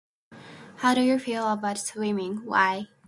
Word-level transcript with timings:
How 0.77 0.95
do 0.95 1.01
you 1.01 1.19
feel 1.19 1.51
about 1.53 1.77
swimming? 1.77 2.37
Why? 2.37 2.87